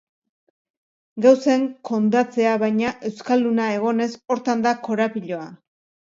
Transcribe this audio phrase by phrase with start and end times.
[1.25, 5.45] Gauzen kondatzea baina euskalduna egonez, hortan da korapiloa.